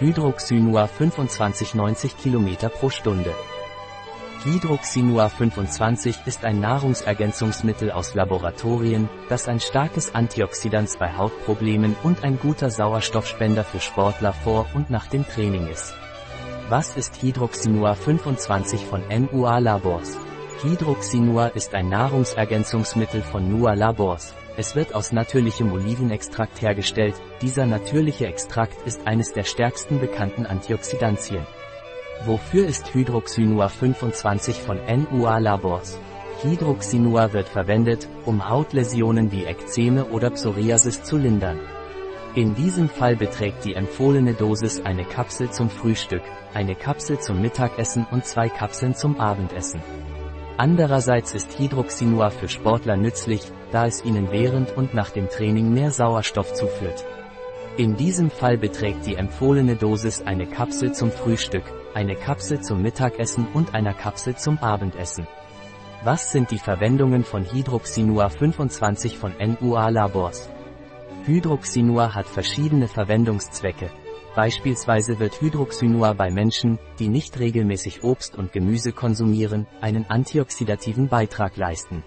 [0.00, 3.34] Hydroxynua 25 90 km pro Stunde.
[4.44, 12.38] Hydroxynua 25 ist ein Nahrungsergänzungsmittel aus Laboratorien, das ein starkes Antioxidant bei Hautproblemen und ein
[12.38, 15.92] guter Sauerstoffspender für Sportler vor und nach dem Training ist.
[16.70, 20.16] Was ist Hydroxynua 25 von NUA Labors?
[20.62, 24.32] Hydroxynua ist ein Nahrungsergänzungsmittel von NUA Labors.
[24.56, 31.46] Es wird aus natürlichem Olivenextrakt hergestellt, dieser natürliche Extrakt ist eines der stärksten bekannten Antioxidantien.
[32.24, 35.98] Wofür ist Hydroxynua 25 von NUA Labors?
[36.42, 41.58] Hydroxynua wird verwendet, um Hautläsionen wie Ekzeme oder Psoriasis zu lindern.
[42.34, 46.22] In diesem Fall beträgt die empfohlene Dosis eine Kapsel zum Frühstück,
[46.54, 49.80] eine Kapsel zum Mittagessen und zwei Kapseln zum Abendessen.
[50.60, 55.90] Andererseits ist Hydroxynua für Sportler nützlich, da es ihnen während und nach dem Training mehr
[55.90, 57.06] Sauerstoff zuführt.
[57.78, 61.62] In diesem Fall beträgt die empfohlene Dosis eine Kapsel zum Frühstück,
[61.94, 65.26] eine Kapsel zum Mittagessen und einer Kapsel zum Abendessen.
[66.04, 70.50] Was sind die Verwendungen von Hydroxynua 25 von NUA Labors?
[71.24, 73.88] Hydroxynua hat verschiedene Verwendungszwecke.
[74.34, 81.56] Beispielsweise wird Hydroxynua bei Menschen, die nicht regelmäßig Obst und Gemüse konsumieren, einen antioxidativen Beitrag
[81.56, 82.04] leisten.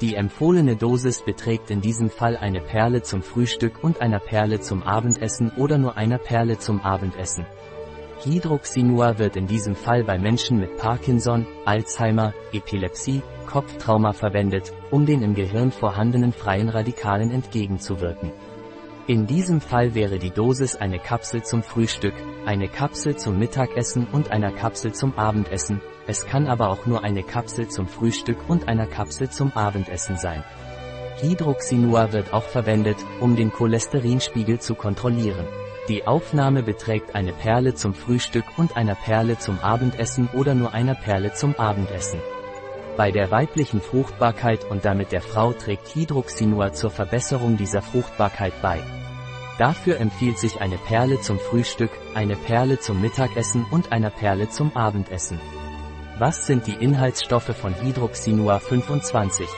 [0.00, 4.82] Die empfohlene Dosis beträgt in diesem Fall eine Perle zum Frühstück und einer Perle zum
[4.82, 7.44] Abendessen oder nur einer Perle zum Abendessen.
[8.24, 15.22] Hydroxynua wird in diesem Fall bei Menschen mit Parkinson, Alzheimer, Epilepsie, Kopftrauma verwendet, um den
[15.22, 18.32] im Gehirn vorhandenen freien Radikalen entgegenzuwirken.
[19.08, 22.14] In diesem Fall wäre die Dosis eine Kapsel zum Frühstück,
[22.46, 27.24] eine Kapsel zum Mittagessen und einer Kapsel zum Abendessen, es kann aber auch nur eine
[27.24, 30.44] Kapsel zum Frühstück und einer Kapsel zum Abendessen sein.
[31.20, 35.46] Hydroxynua wird auch verwendet, um den Cholesterinspiegel zu kontrollieren.
[35.88, 40.94] Die Aufnahme beträgt eine Perle zum Frühstück und einer Perle zum Abendessen oder nur einer
[40.94, 42.20] Perle zum Abendessen.
[42.96, 48.80] Bei der weiblichen Fruchtbarkeit und damit der Frau trägt Hydroxynua zur Verbesserung dieser Fruchtbarkeit bei.
[49.58, 54.76] Dafür empfiehlt sich eine Perle zum Frühstück, eine Perle zum Mittagessen und einer Perle zum
[54.76, 55.40] Abendessen.
[56.18, 59.48] Was sind die Inhaltsstoffe von Hydroxynua 25?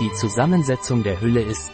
[0.00, 1.70] Die Zusammensetzung der Hülle ist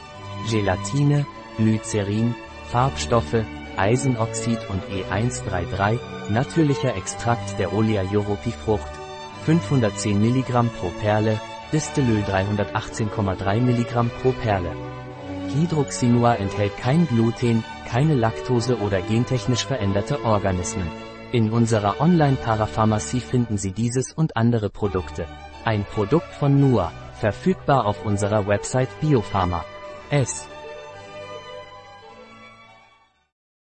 [0.50, 1.26] Gelatine,
[1.58, 2.34] Glycerin,
[2.70, 3.44] Farbstoffe,
[3.76, 5.98] Eisenoxid und E133,
[6.30, 8.02] natürlicher Extrakt der Olea
[8.64, 9.03] Frucht,
[9.44, 11.38] 510 mg pro Perle,
[11.70, 14.72] Distelöl 318,3 mg pro Perle.
[15.54, 20.88] Hydroxynua enthält kein Gluten, keine Laktose oder gentechnisch veränderte Organismen.
[21.32, 25.26] In unserer Online-Parapharmacie finden Sie dieses und andere Produkte.
[25.64, 26.90] Ein Produkt von NUA,
[27.20, 29.64] verfügbar auf unserer Website Biopharma.